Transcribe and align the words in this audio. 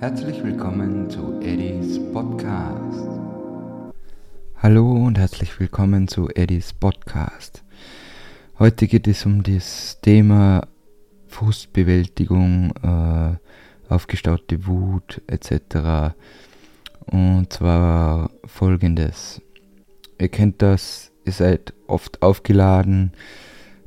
Herzlich 0.00 0.44
willkommen 0.44 1.10
zu 1.10 1.40
Eddies 1.40 1.98
Podcast. 2.12 3.08
Hallo 4.62 4.92
und 4.92 5.18
herzlich 5.18 5.58
willkommen 5.58 6.06
zu 6.06 6.28
Eddies 6.28 6.72
Podcast. 6.72 7.64
Heute 8.60 8.86
geht 8.86 9.08
es 9.08 9.26
um 9.26 9.42
das 9.42 10.00
Thema 10.00 10.68
Frustbewältigung, 11.26 12.72
äh, 12.80 13.92
aufgestaute 13.92 14.68
Wut 14.68 15.20
etc. 15.26 16.14
Und 17.06 17.52
zwar 17.52 18.30
folgendes. 18.44 19.42
Ihr 20.20 20.28
kennt 20.28 20.62
das, 20.62 21.10
ihr 21.24 21.32
seid 21.32 21.74
oft 21.88 22.22
aufgeladen 22.22 23.10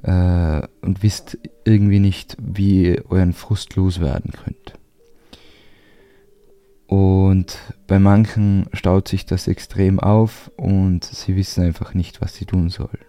äh, 0.03 0.61
und 0.81 1.03
wisst 1.03 1.37
irgendwie 1.63 1.99
nicht, 1.99 2.35
wie 2.37 2.87
ihr 2.87 3.05
euren 3.09 3.31
Frust 3.31 3.77
loswerden 3.77 4.33
könnt. 4.33 4.80
Und 6.91 7.57
bei 7.87 7.99
manchen 7.99 8.65
staut 8.73 9.07
sich 9.07 9.25
das 9.25 9.47
extrem 9.47 9.97
auf 9.97 10.51
und 10.57 11.05
sie 11.05 11.37
wissen 11.37 11.63
einfach 11.63 11.93
nicht, 11.93 12.19
was 12.19 12.35
sie 12.35 12.43
tun 12.43 12.67
sollen. 12.67 13.05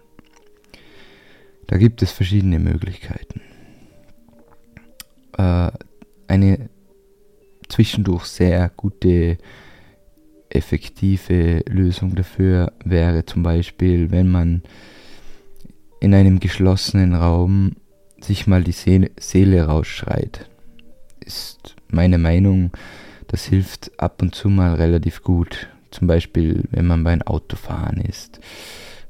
Da 1.67 1.77
gibt 1.77 2.01
es 2.01 2.09
verschiedene 2.09 2.59
Möglichkeiten. 2.59 3.41
Äh, 5.37 5.71
eine 6.27 6.69
zwischendurch 7.67 8.23
sehr 8.23 8.71
gute, 8.77 9.37
effektive 10.47 11.65
Lösung 11.67 12.15
dafür 12.15 12.71
wäre 12.85 13.25
zum 13.25 13.43
Beispiel, 13.43 14.11
wenn 14.11 14.31
man 14.31 14.63
in 15.99 16.13
einem 16.13 16.39
geschlossenen 16.39 17.15
Raum 17.15 17.73
sich 18.21 18.47
mal 18.47 18.63
die 18.63 18.71
Seele, 18.71 19.11
Seele 19.19 19.65
rausschreit. 19.65 20.49
Ist 21.19 21.75
meine 21.89 22.17
Meinung, 22.17 22.71
das 23.33 23.45
hilft 23.45 23.99
ab 23.99 24.21
und 24.21 24.35
zu 24.35 24.47
mal 24.47 24.75
relativ 24.75 25.23
gut. 25.23 25.67
Zum 25.89 26.05
Beispiel, 26.05 26.65
wenn 26.69 26.85
man 26.85 27.03
beim 27.03 27.23
Autofahren 27.23 27.99
ist. 27.99 28.39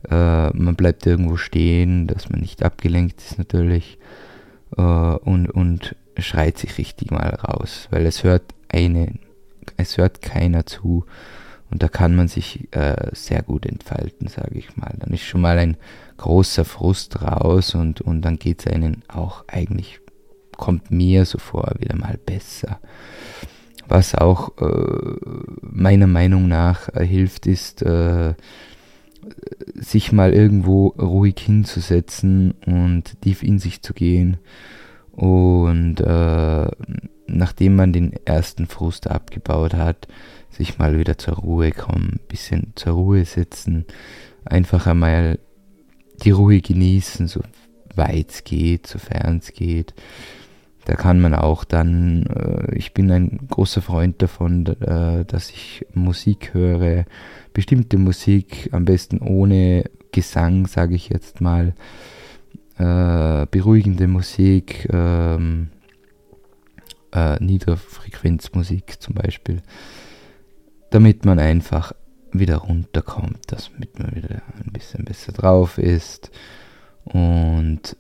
Äh, 0.10 0.50
man 0.52 0.78
bleibt 0.78 1.06
irgendwo 1.06 1.36
stehen, 1.36 2.08
dass 2.08 2.30
man 2.30 2.40
nicht 2.40 2.64
abgelenkt 2.64 3.20
ist 3.20 3.38
natürlich. 3.38 3.98
Äh, 4.78 4.82
und, 4.82 5.50
und 5.50 5.98
schreit 6.18 6.58
sich 6.58 6.78
richtig 6.78 7.12
mal 7.12 7.36
raus, 7.36 7.90
weil 7.92 8.06
es 8.06 8.24
hört 8.24 8.44
eine, 8.70 9.12
es 9.76 9.98
hört 9.98 10.22
keiner 10.22 10.66
zu. 10.66 11.06
Und 11.70 11.84
da 11.84 11.90
kann 11.90 12.16
man 12.16 12.30
sich 12.30 12.70
äh, 12.72 13.10
sehr 13.12 13.42
gut 13.42 13.66
entfalten, 13.66 14.30
sage 14.30 14.58
ich 14.58 14.78
mal. 14.78 14.96
Dann 15.00 15.14
ist 15.14 15.24
schon 15.24 15.42
mal 15.42 15.58
ein 15.58 15.76
großer 16.16 16.64
Frust 16.64 17.22
raus 17.22 17.76
und, 17.76 18.00
und 18.00 18.22
dann 18.22 18.40
geht 18.40 18.62
es 18.62 18.68
einen 18.68 19.04
auch 19.10 19.44
eigentlich, 19.48 20.00
kommt 20.56 20.92
mir 20.92 21.26
so 21.26 21.40
vor, 21.40 21.74
wieder 21.78 21.98
mal 21.98 22.18
besser. 22.26 22.80
Was 23.88 24.16
auch 24.16 24.58
äh, 24.60 25.16
meiner 25.62 26.08
Meinung 26.08 26.48
nach 26.48 26.90
äh, 26.90 27.06
hilft, 27.06 27.48
ist, 27.48 27.82
äh, 27.82 28.34
sich 29.76 30.12
mal 30.12 30.34
irgendwo 30.34 30.88
ruhig 30.88 31.36
hinzusetzen 31.40 32.54
und 32.66 33.22
tief 33.22 33.44
in 33.44 33.60
sich 33.60 33.82
zu 33.82 33.94
gehen 33.94 34.38
und 35.14 36.02
äh, 36.02 36.68
nachdem 37.28 37.76
man 37.76 37.94
den 37.94 38.14
ersten 38.26 38.66
Frust 38.66 39.08
abgebaut 39.08 39.76
hat, 39.76 40.08
sich 40.50 40.78
mal 40.80 40.98
wieder 40.98 41.18
zur 41.18 41.36
Ruhe 41.36 41.72
kommen, 41.72 42.20
bisschen 42.28 42.74
zur 42.76 42.94
Ruhe 42.94 43.26
sitzen, 43.26 43.86
einfach 44.44 44.88
einmal 44.88 45.40
die 46.24 46.32
Ruhe 46.32 46.62
genießen, 46.62 47.28
so 47.28 47.42
weit 47.96 48.32
es 48.32 48.44
geht, 48.44 48.88
sofern 48.88 49.38
es 49.38 49.54
geht. 49.54 49.94
Da 50.86 50.96
kann 50.96 51.22
man 51.22 51.34
auch 51.34 51.64
dann, 51.64 52.26
äh, 52.26 52.76
ich 52.76 52.94
bin 52.94 53.10
ein 53.12 53.48
großer 53.50 53.82
Freund 53.82 54.22
davon, 54.22 54.66
äh, 54.66 55.24
dass 55.26 55.50
ich 55.50 55.86
Musik 55.94 56.54
höre, 56.54 57.06
bestimmte 57.54 57.98
Musik, 57.98 58.70
am 58.72 58.86
besten 58.86 59.20
ohne 59.20 59.86
Gesang, 60.12 60.68
sage 60.68 60.96
ich 60.96 61.10
jetzt 61.10 61.40
mal, 61.40 61.74
äh, 62.78 63.46
beruhigende 63.50 64.08
Musik, 64.08 64.90
ähm, 64.92 65.70
äh, 67.14 67.42
Niederfrequenzmusik 67.42 69.02
zum 69.02 69.16
Beispiel, 69.16 69.62
damit 70.90 71.26
man 71.26 71.40
einfach 71.40 71.94
wieder 72.32 72.58
runterkommt, 72.58 73.40
damit 73.48 74.00
man 74.00 74.16
wieder 74.16 74.42
ein 74.58 74.72
bisschen 74.74 75.06
besser 75.06 75.32
drauf 75.32 75.78
ist 75.78 76.32
und 77.06 77.96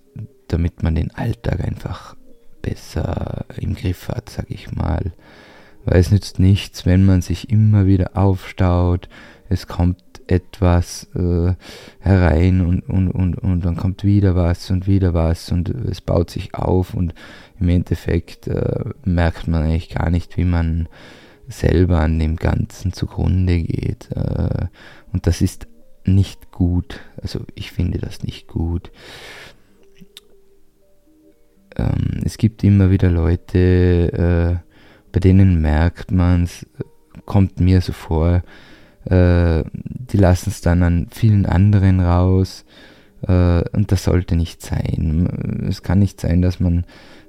damit 0.47 0.83
man 0.83 0.95
den 0.95 1.11
Alltag 1.11 1.63
einfach 1.63 2.15
besser 2.63 3.45
im 3.57 3.75
Griff 3.75 4.07
hat, 4.07 4.29
sag 4.29 4.49
ich 4.49 4.71
mal. 4.71 5.11
Weil 5.85 5.99
es 5.99 6.09
nützt 6.09 6.39
nichts, 6.39 6.87
wenn 6.87 7.05
man 7.05 7.21
sich 7.21 7.51
immer 7.51 7.85
wieder 7.85 8.17
aufstaut, 8.17 9.07
es 9.49 9.67
kommt 9.67 10.01
etwas 10.27 11.07
äh, 11.15 11.53
herein 11.99 12.61
und, 12.61 12.81
und, 12.89 13.11
und, 13.11 13.35
und 13.35 13.65
dann 13.65 13.75
kommt 13.75 14.03
wieder 14.03 14.35
was 14.35 14.71
und 14.71 14.87
wieder 14.87 15.13
was 15.13 15.51
und 15.51 15.69
es 15.69 16.01
baut 16.01 16.29
sich 16.29 16.55
auf 16.55 16.93
und 16.93 17.13
im 17.59 17.69
Endeffekt 17.69 18.47
äh, 18.47 18.85
merkt 19.03 19.47
man 19.47 19.63
eigentlich 19.63 19.89
gar 19.89 20.09
nicht, 20.09 20.37
wie 20.37 20.45
man 20.45 20.87
selber 21.47 21.99
an 21.99 22.17
dem 22.19 22.37
Ganzen 22.37 22.93
zugrunde 22.93 23.61
geht. 23.61 24.09
Äh, 24.11 24.67
und 25.11 25.27
das 25.27 25.41
ist 25.41 25.67
nicht 26.05 26.51
gut. 26.51 26.99
Also 27.21 27.41
ich 27.55 27.71
finde 27.71 27.99
das 27.99 28.23
nicht 28.23 28.47
gut. 28.47 28.91
Es 32.23 32.37
gibt 32.37 32.63
immer 32.63 32.89
wieder 32.89 33.09
Leute, 33.09 34.61
äh, 34.61 34.69
bei 35.11 35.19
denen 35.19 35.61
merkt 35.61 36.11
man 36.11 36.43
es, 36.43 36.65
kommt 37.25 37.59
mir 37.59 37.81
so 37.81 37.93
vor, 37.93 38.43
äh, 39.05 39.63
die 39.73 40.17
lassen 40.17 40.49
es 40.49 40.61
dann 40.61 40.83
an 40.83 41.07
vielen 41.11 41.45
anderen 41.45 41.99
raus 41.99 42.65
äh, 43.27 43.61
und 43.71 43.91
das 43.91 44.03
sollte 44.03 44.35
nicht 44.35 44.61
sein. 44.61 45.65
Es 45.67 45.83
kann 45.83 45.99
nicht 45.99 46.19
sein, 46.21 46.41
dass 46.41 46.59
man 46.59 46.85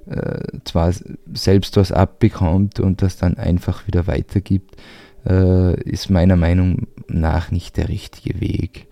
äh, 0.07 0.59
zwar 0.63 0.93
selbst 1.33 1.77
was 1.77 1.91
abbekommt 1.91 2.79
und 2.79 3.01
das 3.01 3.17
dann 3.17 3.37
einfach 3.37 3.87
wieder 3.87 4.07
weitergibt, 4.07 4.75
äh, 5.25 5.79
ist 5.81 6.09
meiner 6.09 6.35
Meinung 6.35 6.87
nach 7.07 7.51
nicht 7.51 7.77
der 7.77 7.89
richtige 7.89 8.39
Weg. 8.39 8.87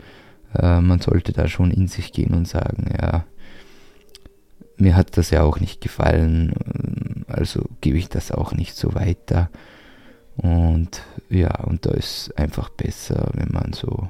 Äh, 0.57 0.81
man 0.81 0.99
sollte 0.99 1.31
da 1.31 1.47
schon 1.47 1.71
in 1.71 1.87
sich 1.87 2.11
gehen 2.11 2.33
und 2.33 2.47
sagen, 2.47 2.85
ja, 2.99 3.25
mir 4.83 4.95
hat 4.95 5.17
das 5.17 5.29
ja 5.29 5.41
auch 5.43 5.59
nicht 5.59 5.81
gefallen, 5.81 6.53
also 7.27 7.69
gebe 7.81 7.97
ich 7.97 8.09
das 8.09 8.31
auch 8.31 8.51
nicht 8.53 8.75
so 8.75 8.93
weiter. 8.93 9.49
Und 10.35 11.03
ja, 11.29 11.63
und 11.63 11.85
da 11.85 11.91
ist 11.91 12.37
einfach 12.37 12.69
besser, 12.69 13.29
wenn 13.33 13.49
man 13.51 13.73
so 13.73 14.09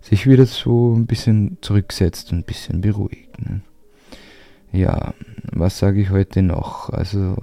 sich 0.00 0.26
wieder 0.26 0.44
so 0.44 0.94
ein 0.94 1.06
bisschen 1.06 1.56
zurücksetzt 1.62 2.32
und 2.32 2.38
ein 2.38 2.44
bisschen 2.44 2.82
beruhigt. 2.82 3.40
Ne? 3.40 3.62
Ja, 4.72 5.14
was 5.52 5.78
sage 5.78 6.02
ich 6.02 6.10
heute 6.10 6.42
noch? 6.42 6.90
Also, 6.90 7.36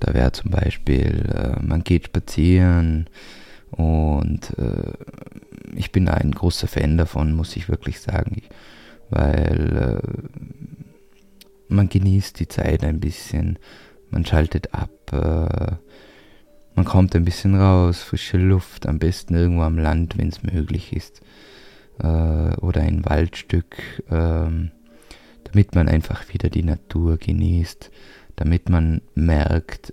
da 0.00 0.12
wäre 0.12 0.32
zum 0.32 0.50
Beispiel, 0.50 1.30
äh, 1.34 1.62
man 1.64 1.84
geht 1.84 2.06
spazieren 2.06 3.08
und 3.70 4.58
äh, 4.58 4.92
ich 5.74 5.92
bin 5.92 6.08
ein 6.08 6.32
großer 6.32 6.68
Fan 6.68 6.98
davon, 6.98 7.32
muss 7.32 7.56
ich 7.56 7.68
wirklich 7.68 8.00
sagen, 8.00 8.42
weil 9.10 10.02
äh, 10.02 10.98
man 11.68 11.88
genießt 11.88 12.40
die 12.40 12.48
Zeit 12.48 12.84
ein 12.84 13.00
bisschen, 13.00 13.58
man 14.10 14.24
schaltet 14.24 14.74
ab, 14.74 14.90
äh, 15.12 15.76
man 16.74 16.84
kommt 16.84 17.16
ein 17.16 17.24
bisschen 17.24 17.60
raus, 17.60 18.02
frische 18.02 18.38
Luft, 18.38 18.86
am 18.86 18.98
besten 18.98 19.34
irgendwo 19.34 19.62
am 19.62 19.78
Land, 19.78 20.16
wenn 20.16 20.28
es 20.28 20.42
möglich 20.42 20.92
ist. 20.92 21.22
Äh, 21.98 22.54
oder 22.60 22.82
ein 22.82 23.04
Waldstück, 23.04 24.04
ähm, 24.10 24.70
damit 25.44 25.74
man 25.74 25.88
einfach 25.88 26.32
wieder 26.32 26.48
die 26.48 26.62
Natur 26.62 27.16
genießt, 27.16 27.90
damit 28.36 28.68
man 28.68 29.00
merkt, 29.14 29.92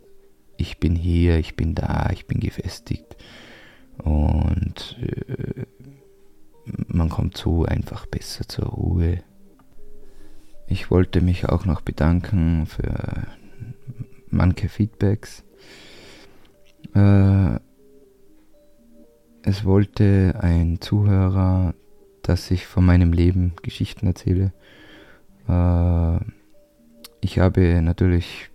ich 0.58 0.78
bin 0.78 0.96
hier, 0.96 1.40
ich 1.40 1.56
bin 1.56 1.74
da, 1.74 2.10
ich 2.14 2.28
bin 2.28 2.40
gefestigt. 2.40 3.16
Und 3.98 4.98
äh, 5.02 5.66
man 6.88 7.10
kommt 7.10 7.38
so 7.38 7.66
einfach 7.66 8.06
besser 8.06 8.48
zur 8.48 8.66
Ruhe. 8.66 9.20
Ich 10.68 10.90
wollte 10.90 11.22
mich 11.22 11.48
auch 11.48 11.66
noch 11.66 11.82
bedanken 11.82 12.66
für 12.66 13.28
manche 14.30 14.70
Feedbacks. 14.70 15.44
Äh, 16.94 17.60
es 19.44 19.64
wollte 19.64 20.40
ein 20.42 20.82
Zuhörer, 20.82 21.76
dass 22.24 22.50
ich 22.50 22.66
von 22.66 22.86
meinem 22.86 23.14
Leben 23.14 23.54
Geschichten 23.62 24.08
erzähle. 24.08 24.54
Äh, 25.48 26.20
ich 27.22 27.40
habe 27.40 27.82
natürlich 27.82 28.50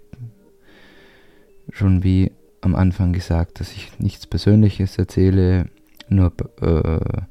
schon 1.70 2.02
wie 2.02 2.32
am 2.60 2.74
Anfang 2.74 3.12
gesagt, 3.12 3.60
dass 3.60 3.72
ich 3.72 3.98
nichts 3.98 4.26
Persönliches 4.26 4.98
erzähle, 4.98 5.68
nur, 6.08 6.32
äh, 6.60 7.22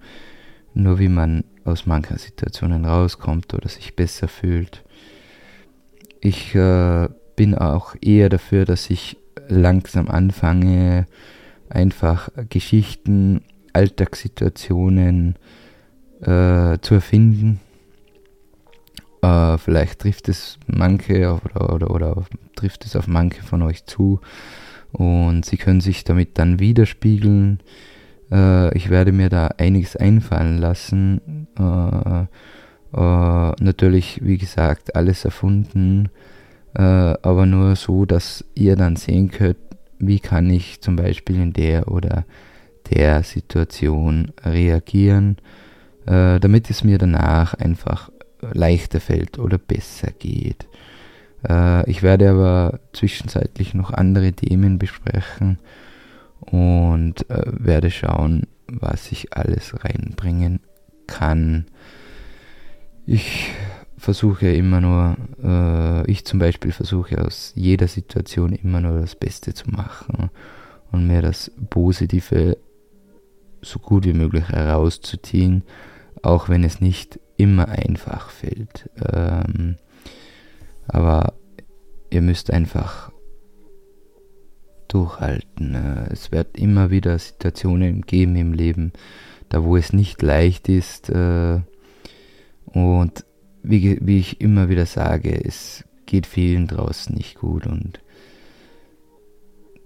nur 0.73 0.99
wie 0.99 1.09
man 1.09 1.43
aus 1.65 1.85
manchen 1.85 2.17
Situationen 2.17 2.85
rauskommt 2.85 3.53
oder 3.53 3.69
sich 3.69 3.95
besser 3.95 4.27
fühlt. 4.27 4.83
Ich 6.21 6.55
äh, 6.55 7.07
bin 7.35 7.55
auch 7.55 7.95
eher 8.01 8.29
dafür, 8.29 8.65
dass 8.65 8.89
ich 8.89 9.17
langsam 9.47 10.09
anfange, 10.09 11.05
einfach 11.69 12.29
Geschichten, 12.49 13.41
Alltagssituationen 13.73 15.35
äh, 16.21 16.77
zu 16.81 16.95
erfinden. 16.95 17.59
Äh, 19.21 19.57
vielleicht 19.57 19.99
trifft 19.99 20.29
es 20.29 20.57
manche 20.67 21.33
oder, 21.33 21.73
oder, 21.73 21.91
oder 21.91 22.25
trifft 22.55 22.85
es 22.85 22.95
auf 22.95 23.07
manche 23.07 23.43
von 23.43 23.61
euch 23.61 23.85
zu 23.85 24.19
und 24.91 25.45
sie 25.45 25.57
können 25.57 25.81
sich 25.81 26.03
damit 26.03 26.37
dann 26.37 26.59
widerspiegeln. 26.59 27.59
Äh, 28.31 28.75
ich 28.77 28.89
werde 28.89 29.11
mir 29.11 29.29
da 29.29 29.47
einiges 29.57 29.95
einfallen 29.95 30.57
lassen. 30.57 31.47
Äh, 31.57 32.25
äh, 32.93 33.51
natürlich, 33.63 34.19
wie 34.23 34.37
gesagt, 34.37 34.95
alles 34.95 35.25
erfunden, 35.25 36.09
äh, 36.73 36.81
aber 36.81 37.45
nur 37.45 37.75
so, 37.75 38.05
dass 38.05 38.43
ihr 38.55 38.75
dann 38.75 38.95
sehen 38.95 39.29
könnt, 39.29 39.57
wie 39.99 40.19
kann 40.19 40.49
ich 40.49 40.81
zum 40.81 40.95
Beispiel 40.95 41.35
in 41.41 41.53
der 41.53 41.91
oder 41.91 42.25
der 42.89 43.21
Situation 43.23 44.31
reagieren, 44.43 45.37
äh, 46.05 46.39
damit 46.39 46.69
es 46.69 46.83
mir 46.83 46.97
danach 46.97 47.53
einfach 47.53 48.09
leichter 48.53 48.99
fällt 49.01 49.37
oder 49.37 49.57
besser 49.57 50.11
geht. 50.17 50.65
Ich 51.85 52.03
werde 52.03 52.31
aber 52.31 52.79
zwischenzeitlich 52.91 53.73
noch 53.73 53.93
andere 53.93 54.33
Themen 54.33 54.77
besprechen 54.77 55.57
und 56.41 57.29
äh, 57.29 57.43
werde 57.47 57.91
schauen, 57.91 58.47
was 58.67 59.11
ich 59.11 59.33
alles 59.33 59.83
reinbringen 59.83 60.61
kann. 61.07 61.65
Ich 63.05 63.51
versuche 63.97 64.51
immer 64.51 64.81
nur, 64.81 65.17
äh, 65.43 66.09
ich 66.09 66.25
zum 66.25 66.39
Beispiel 66.39 66.71
versuche 66.71 67.23
aus 67.23 67.51
jeder 67.55 67.87
Situation 67.87 68.53
immer 68.53 68.81
nur 68.81 69.01
das 69.01 69.15
Beste 69.15 69.53
zu 69.53 69.69
machen 69.69 70.29
und 70.91 71.07
mir 71.07 71.21
das 71.21 71.51
Positive 71.69 72.57
so 73.61 73.79
gut 73.79 74.05
wie 74.05 74.13
möglich 74.13 74.47
herauszuziehen, 74.49 75.63
auch 76.21 76.49
wenn 76.49 76.63
es 76.63 76.79
nicht 76.81 77.19
immer 77.37 77.67
einfach 77.67 78.29
fällt. 78.29 78.89
Ähm, 79.11 79.75
aber 80.87 81.33
ihr 82.09 82.21
müsst 82.21 82.51
einfach 82.51 83.08
durchhalten. 84.89 85.75
Äh, 85.75 86.11
es 86.11 86.31
wird 86.31 86.57
immer 86.57 86.91
wieder 86.91 87.17
Situationen 87.17 88.01
geben 88.01 88.35
im 88.35 88.53
Leben, 88.53 88.91
da 89.47 89.63
wo 89.63 89.77
es 89.77 89.93
nicht 89.93 90.21
leicht 90.21 90.67
ist. 90.67 91.09
Äh, 91.09 91.61
und 92.65 93.25
wie, 93.63 93.97
wie 94.01 94.19
ich 94.19 94.41
immer 94.41 94.69
wieder 94.69 94.85
sage, 94.85 95.43
es 95.43 95.85
geht 96.05 96.25
vielen 96.25 96.67
draußen 96.67 97.15
nicht 97.15 97.35
gut 97.35 97.67
und 97.67 97.99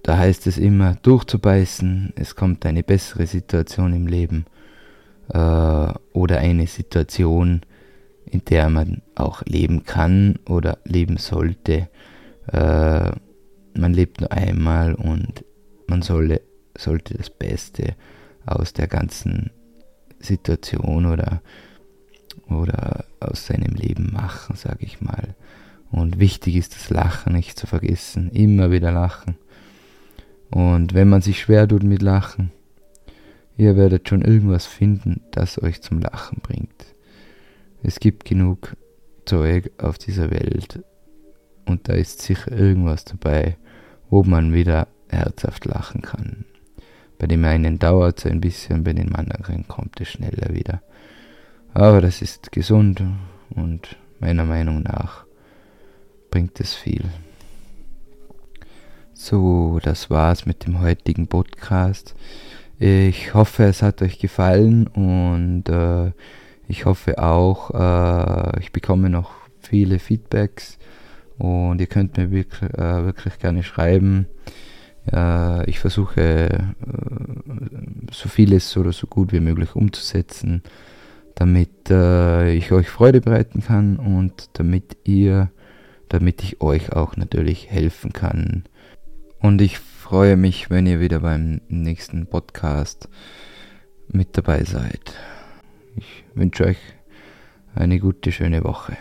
da 0.03 0.17
heißt 0.17 0.47
es 0.47 0.57
immer 0.57 0.95
durchzubeißen, 0.95 2.13
es 2.17 2.35
kommt 2.35 2.65
eine 2.65 2.83
bessere 2.83 3.25
Situation 3.25 3.93
im 3.93 4.07
Leben 4.07 4.45
äh, 5.29 5.37
oder 5.37 6.39
eine 6.39 6.67
Situation, 6.67 7.61
in 8.25 8.43
der 8.43 8.69
man 8.69 9.01
auch 9.15 9.43
leben 9.45 9.83
kann 9.83 10.39
oder 10.45 10.77
leben 10.83 11.15
sollte. 11.17 11.87
Äh, 12.47 13.11
man 13.75 13.93
lebt 13.93 14.21
nur 14.21 14.31
einmal 14.31 14.93
und 14.93 15.43
man 15.87 16.01
solle, 16.01 16.41
sollte 16.77 17.15
das 17.15 17.29
Beste 17.29 17.95
aus 18.45 18.73
der 18.73 18.87
ganzen 18.87 19.51
Situation 20.19 21.05
oder 21.05 21.41
oder 22.49 23.05
aus 23.19 23.45
seinem 23.45 23.75
Leben 23.75 24.11
machen, 24.11 24.55
sage 24.55 24.85
ich 24.85 25.01
mal. 25.01 25.35
Und 25.91 26.19
wichtig 26.19 26.55
ist 26.55 26.75
das 26.75 26.89
Lachen 26.89 27.33
nicht 27.33 27.57
zu 27.57 27.67
vergessen, 27.67 28.31
immer 28.31 28.71
wieder 28.71 28.91
lachen. 28.91 29.37
Und 30.49 30.93
wenn 30.93 31.09
man 31.09 31.21
sich 31.21 31.39
schwer 31.39 31.67
tut 31.67 31.83
mit 31.83 32.01
Lachen, 32.01 32.51
ihr 33.57 33.75
werdet 33.75 34.09
schon 34.09 34.23
irgendwas 34.23 34.65
finden, 34.65 35.21
das 35.31 35.61
euch 35.61 35.81
zum 35.81 35.99
Lachen 35.99 36.39
bringt. 36.41 36.85
Es 37.83 37.99
gibt 37.99 38.25
genug 38.25 38.75
Zeug 39.25 39.71
auf 39.77 39.97
dieser 39.97 40.31
Welt 40.31 40.83
und 41.65 41.87
da 41.87 41.93
ist 41.93 42.21
sicher 42.21 42.51
irgendwas 42.51 43.05
dabei, 43.05 43.57
wo 44.09 44.23
man 44.23 44.53
wieder 44.53 44.87
herzhaft 45.09 45.65
lachen 45.65 46.01
kann. 46.01 46.45
Bei 47.19 47.27
dem 47.27 47.45
einen 47.45 47.79
dauert 47.79 48.19
es 48.19 48.25
ein 48.25 48.41
bisschen, 48.41 48.83
bei 48.83 48.93
dem 48.93 49.15
anderen 49.15 49.67
kommt 49.67 49.99
es 50.01 50.09
schneller 50.09 50.53
wieder. 50.53 50.81
Aber 51.73 52.01
das 52.01 52.21
ist 52.21 52.51
gesund 52.51 53.01
und 53.49 53.95
meiner 54.19 54.45
Meinung 54.45 54.83
nach 54.83 55.25
bringt 56.29 56.59
es 56.59 56.73
viel. 56.73 57.05
So, 59.13 59.79
das 59.81 60.09
war's 60.09 60.45
mit 60.45 60.65
dem 60.65 60.81
heutigen 60.81 61.27
Podcast. 61.27 62.15
Ich 62.79 63.33
hoffe, 63.33 63.63
es 63.63 63.81
hat 63.81 64.01
euch 64.01 64.19
gefallen 64.19 64.87
und 64.87 65.69
äh, 65.69 66.11
ich 66.67 66.85
hoffe 66.85 67.19
auch, 67.19 67.71
äh, 67.71 68.59
ich 68.59 68.71
bekomme 68.71 69.09
noch 69.09 69.31
viele 69.59 69.99
Feedbacks 69.99 70.77
und 71.37 71.81
ihr 71.81 71.87
könnt 71.87 72.17
mir 72.17 72.31
wirklich, 72.31 72.73
äh, 72.73 73.05
wirklich 73.05 73.39
gerne 73.39 73.63
schreiben. 73.63 74.27
ich 75.65 75.79
versuche 75.79 76.21
äh, 76.21 76.63
so 78.11 78.29
vieles 78.29 78.77
oder 78.77 78.93
so 78.93 79.05
gut 79.05 79.33
wie 79.33 79.41
möglich 79.41 79.75
umzusetzen 79.75 80.63
damit 81.35 81.89
äh, 81.89 82.53
ich 82.53 82.71
euch 82.71 82.89
Freude 82.89 83.21
bereiten 83.21 83.61
kann 83.61 83.97
und 83.97 84.49
damit 84.53 84.97
ihr, 85.03 85.51
damit 86.09 86.43
ich 86.43 86.61
euch 86.61 86.93
auch 86.93 87.17
natürlich 87.17 87.69
helfen 87.69 88.13
kann. 88.13 88.63
Und 89.39 89.61
ich 89.61 89.79
freue 89.79 90.37
mich, 90.37 90.69
wenn 90.69 90.85
ihr 90.85 90.99
wieder 90.99 91.19
beim 91.19 91.61
nächsten 91.67 92.27
Podcast 92.27 93.09
mit 94.07 94.37
dabei 94.37 94.63
seid. 94.63 95.15
Ich 95.95 96.23
wünsche 96.33 96.65
euch 96.65 96.77
eine 97.75 97.99
gute, 97.99 98.31
schöne 98.31 98.63
Woche. 98.63 98.95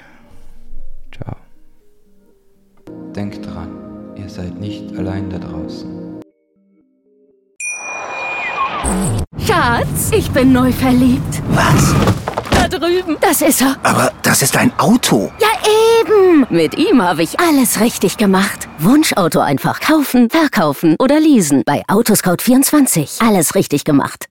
Denkt 3.15 3.45
dran, 3.45 3.69
ihr 4.17 4.29
seid 4.29 4.59
nicht 4.59 4.97
allein 4.97 5.29
da 5.29 5.39
draußen. 5.39 6.21
Schatz, 9.39 10.11
ich 10.13 10.31
bin 10.31 10.53
neu 10.53 10.73
verliebt. 10.73 11.43
Was? 11.51 11.95
Da 12.51 12.69
drüben. 12.69 13.19
Das 13.21 13.43
ist 13.43 13.61
er. 13.61 13.77
Aber 13.83 14.13
das 14.23 14.41
ist 14.41 14.57
ein 14.57 14.73
Auto. 14.79 15.31
Ja, 15.39 15.49
eben. 16.01 16.47
Mit 16.49 16.79
ihm 16.79 17.03
habe 17.03 17.23
ich 17.23 17.39
alles 17.39 17.81
richtig 17.81 18.17
gemacht. 18.17 18.67
Wunschauto 18.79 19.41
einfach 19.41 19.81
kaufen, 19.81 20.31
verkaufen 20.31 20.97
oder 20.99 21.21
leasen. 21.21 21.63
Bei 21.67 21.83
Autoscout24. 21.89 23.27
Alles 23.27 23.55
richtig 23.55 23.85
gemacht. 23.85 24.27